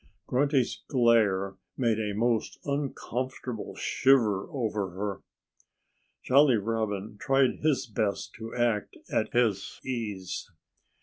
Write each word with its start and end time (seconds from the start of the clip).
Grunty's 0.25 0.81
glare 0.87 1.57
sent 1.79 1.99
a 1.99 2.13
most 2.15 2.57
uncomfortable 2.65 3.75
shiver 3.75 4.47
over 4.49 4.89
her. 4.89 5.21
Jolly 6.23 6.55
Robin 6.57 7.17
tried 7.19 7.59
his 7.61 7.85
best 7.85 8.33
to 8.39 8.55
act 8.55 8.97
at 9.11 9.31
his 9.31 9.79
ease. 9.85 10.49